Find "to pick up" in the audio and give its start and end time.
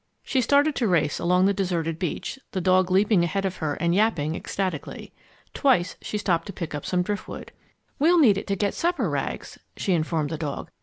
6.47-6.87